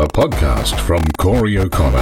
[0.00, 1.98] a podcast from Corey O'Connor.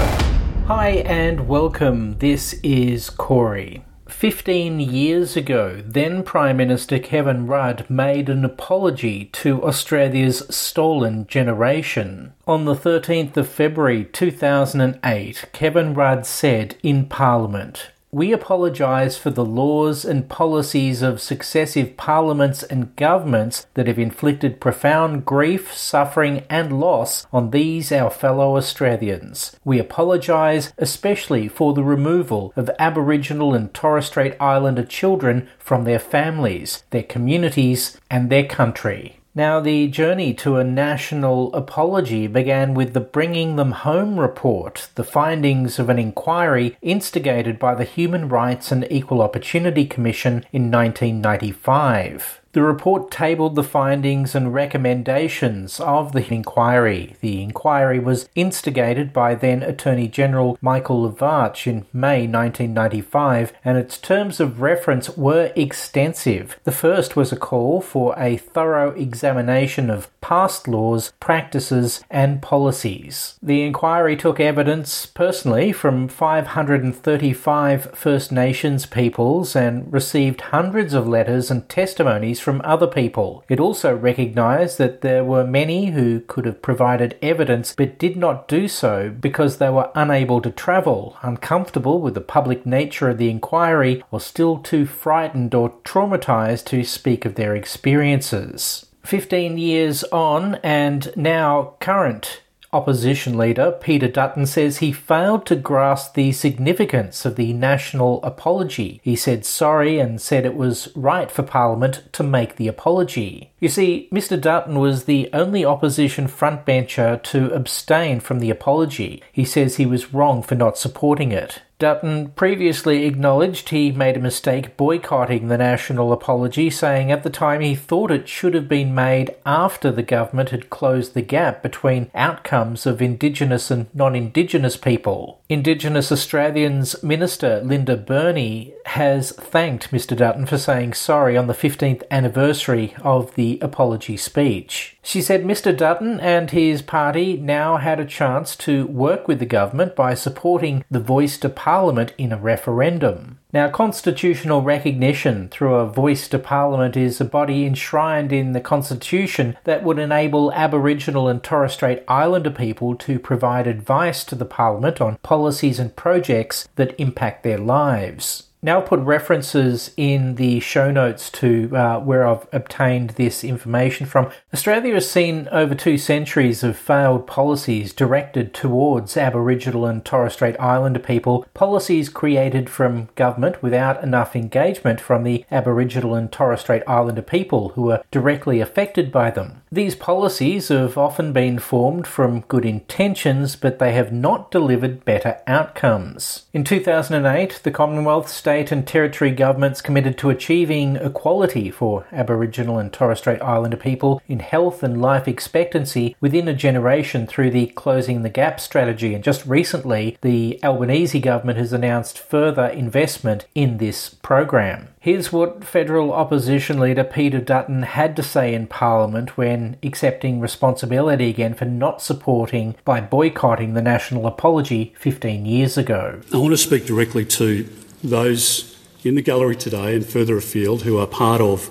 [0.69, 2.17] Hi and welcome.
[2.19, 3.85] This is Corey.
[4.09, 12.35] 15 years ago, then Prime Minister Kevin Rudd made an apology to Australia's stolen generation.
[12.47, 19.45] On the 13th of February 2008, Kevin Rudd said in Parliament, we apologise for the
[19.45, 26.81] laws and policies of successive parliaments and governments that have inflicted profound grief, suffering, and
[26.81, 29.57] loss on these our fellow Australians.
[29.65, 35.99] We apologise especially for the removal of Aboriginal and Torres Strait Islander children from their
[35.99, 39.21] families, their communities, and their country.
[39.35, 45.05] Now, the journey to a national apology began with the Bringing Them Home report, the
[45.05, 52.41] findings of an inquiry instigated by the Human Rights and Equal Opportunity Commission in 1995.
[52.53, 57.17] The report tabled the findings and recommendations of the inquiry.
[57.21, 63.99] The inquiry was instigated by then Attorney General Michael Lavarch in May 1995, and its
[63.99, 66.59] terms of reference were extensive.
[66.65, 73.39] The first was a call for a thorough examination of past laws, practices, and policies.
[73.43, 81.51] The inquiry took evidence personally from 535 First Nations peoples and received hundreds of letters
[81.51, 83.45] and testimonies from other people.
[83.49, 88.49] It also recognised that there were many who could have provided evidence but did not
[88.49, 93.31] do so because they were unable to travel, uncomfortable with the public nature of the
[93.31, 98.87] inquiry, or still too frightened or traumatised to speak of their experiences.
[99.05, 106.15] 15 years on, and now current Opposition leader Peter Dutton says he failed to grasp
[106.15, 109.01] the significance of the national apology.
[109.03, 113.53] He said sorry and said it was right for Parliament to make the apology.
[113.59, 114.39] You see, Mr.
[114.39, 119.23] Dutton was the only opposition frontbencher to abstain from the apology.
[119.33, 121.63] He says he was wrong for not supporting it.
[121.79, 127.61] Dutton previously acknowledged he made a mistake boycotting the national apology, saying at the time
[127.61, 132.11] he thought it should have been made after the government had closed the gap between
[132.17, 135.38] outcomes of Indigenous and non Indigenous people.
[135.51, 140.15] Indigenous Australians Minister Linda Burney has thanked Mr.
[140.15, 144.99] Dutton for saying sorry on the 15th anniversary of the apology speech.
[145.03, 145.75] She said Mr.
[145.75, 150.85] Dutton and his party now had a chance to work with the government by supporting
[150.91, 153.39] the voice to Parliament in a referendum.
[153.51, 159.57] Now, constitutional recognition through a voice to Parliament is a body enshrined in the Constitution
[159.65, 165.01] that would enable Aboriginal and Torres Strait Islander people to provide advice to the Parliament
[165.01, 171.31] on policies and projects that impact their lives now put references in the show notes
[171.31, 174.31] to uh, where I've obtained this information from.
[174.53, 180.59] Australia has seen over two centuries of failed policies directed towards Aboriginal and Torres Strait
[180.59, 186.83] Islander people, policies created from government without enough engagement from the Aboriginal and Torres Strait
[186.87, 189.63] Islander people who are directly affected by them.
[189.71, 195.39] These policies have often been formed from good intentions, but they have not delivered better
[195.47, 196.47] outcomes.
[196.53, 202.91] In 2008, the Commonwealth, state, and territory governments committed to achieving equality for Aboriginal and
[202.91, 208.23] Torres Strait Islander people in health and life expectancy within a generation through the Closing
[208.23, 209.13] the Gap strategy.
[209.13, 214.89] And just recently, the Albanese government has announced further investment in this program.
[214.99, 221.29] Here's what federal opposition leader Peter Dutton had to say in Parliament when accepting responsibility
[221.29, 226.23] again for not supporting by boycotting the national apology 15 years ago.
[226.33, 227.69] I want to speak directly to
[228.03, 231.71] those in the gallery today and further afield who are part of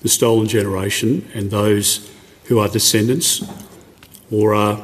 [0.00, 2.10] the stolen generation and those
[2.44, 3.42] who are descendants
[4.30, 4.80] or are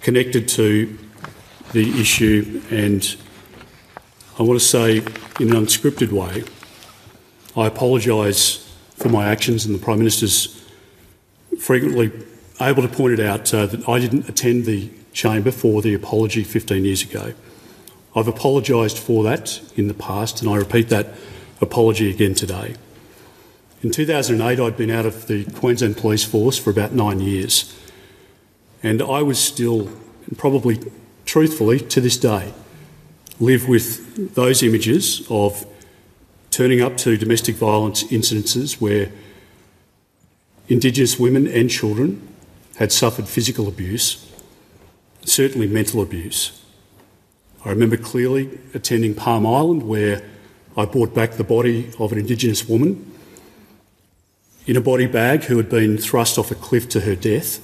[0.00, 0.98] connected to
[1.72, 2.62] the issue.
[2.70, 3.16] And
[4.38, 4.98] I want to say
[5.40, 6.44] in an unscripted way,
[7.56, 8.64] I apologise
[8.96, 10.64] for my actions, and the Prime Minister's
[11.58, 12.12] frequently
[12.60, 16.44] able to point it out uh, that I didn't attend the chamber for the apology
[16.44, 17.32] 15 years ago.
[18.18, 21.14] I've apologised for that in the past, and I repeat that
[21.60, 22.74] apology again today.
[23.82, 27.74] In 2008, I'd been out of the Queensland Police Force for about nine years,
[28.82, 29.88] and I was still,
[30.26, 30.80] and probably
[31.26, 32.52] truthfully to this day,
[33.38, 35.64] live with those images of
[36.50, 39.12] turning up to domestic violence incidences where
[40.68, 42.26] Indigenous women and children
[42.76, 44.26] had suffered physical abuse,
[45.24, 46.60] certainly mental abuse.
[47.64, 50.22] I remember clearly attending Palm Island where
[50.76, 53.12] I brought back the body of an Indigenous woman
[54.66, 57.60] in a body bag who had been thrust off a cliff to her death.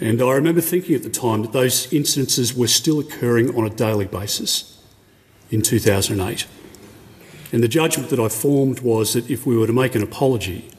[0.00, 3.70] And I remember thinking at the time that those incidences were still occurring on a
[3.70, 4.82] daily basis
[5.50, 6.46] in 2008.
[7.52, 10.70] And the judgment that I formed was that if we were to make an apology,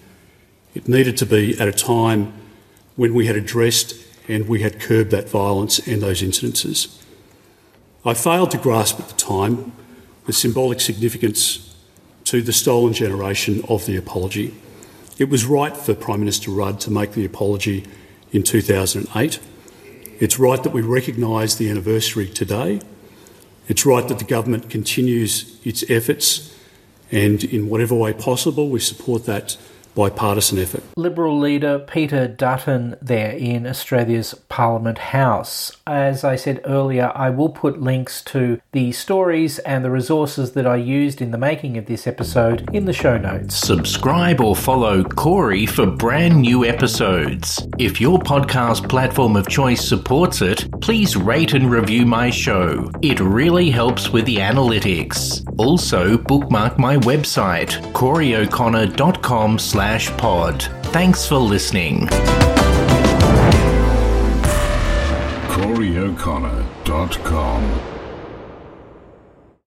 [0.74, 2.34] it needed to be at a time
[2.96, 3.96] when we had addressed
[4.28, 7.00] and we had curbed that violence and those incidences.
[8.10, 9.72] I failed to grasp at the time
[10.26, 11.76] the symbolic significance
[12.24, 14.56] to the stolen generation of the apology.
[15.20, 17.86] It was right for Prime Minister Rudd to make the apology
[18.32, 19.40] in 2008.
[20.20, 22.82] It's right that we recognise the anniversary today.
[23.68, 26.52] It's right that the government continues its efforts,
[27.12, 29.56] and in whatever way possible, we support that
[29.96, 30.84] bipartisan effort.
[30.96, 35.72] Liberal leader Peter Dutton there in Australia's Parliament House.
[35.86, 40.68] As I said earlier, I will put links to the stories and the resources that
[40.68, 43.56] I used in the making of this episode in the show notes.
[43.56, 47.68] Subscribe or follow Corey for brand new episodes.
[47.78, 52.92] If your podcast platform of choice supports it, please rate and review my show.
[53.02, 55.44] It really helps with the analytics.
[55.58, 60.64] Also, bookmark my website, coreyoconnor.com slash slash pod.
[60.92, 62.08] Thanks for listening.
[65.48, 67.99] CoreyO'Connor.com